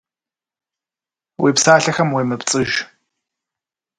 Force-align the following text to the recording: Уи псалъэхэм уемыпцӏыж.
Уи 1.41 1.51
псалъэхэм 1.55 2.09
уемыпцӏыж. 2.11 2.71